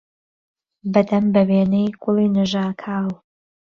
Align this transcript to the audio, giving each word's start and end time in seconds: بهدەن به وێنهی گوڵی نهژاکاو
بهدەن 0.91 1.25
به 1.33 1.41
وێنهی 1.49 1.95
گوڵی 2.03 2.27
نهژاکاو 2.35 3.09